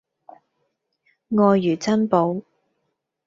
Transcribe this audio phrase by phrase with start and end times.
[1.29, 2.41] 愛如珍寶